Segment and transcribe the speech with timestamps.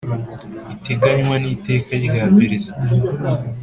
[0.73, 2.85] iteganywa ni teka rya perezida